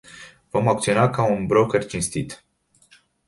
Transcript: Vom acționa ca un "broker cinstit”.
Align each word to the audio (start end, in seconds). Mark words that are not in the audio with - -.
Vom 0.51 0.67
acționa 0.69 1.09
ca 1.09 1.23
un 1.23 1.45
"broker 1.47 1.85
cinstit”. 1.85 2.43